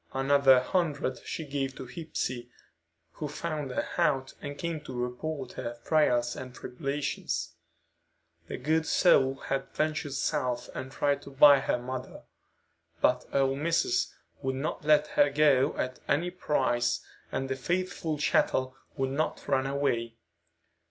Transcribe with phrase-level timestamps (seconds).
[0.13, 2.49] Another hundred she gave to Hepsey,
[3.11, 7.53] who found her out and came to report her trials and tribulations.
[8.47, 12.23] The good soul had ventured South and tried to buy her mother.
[12.99, 14.11] But "ole missis"
[14.41, 19.67] would not let her go at any price, and the faithful chattel would not run
[19.67, 20.15] away.